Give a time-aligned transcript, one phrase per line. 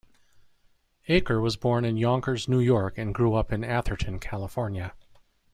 [1.09, 4.95] Aker was born in Yonkers, New York and grew up in Atherton, California.